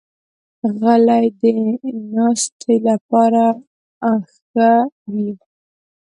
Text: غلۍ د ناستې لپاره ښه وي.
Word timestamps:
غلۍ 0.79 1.25
د 1.39 1.41
ناستې 2.15 2.75
لپاره 2.87 3.43
ښه 4.45 4.71
وي. 5.11 5.31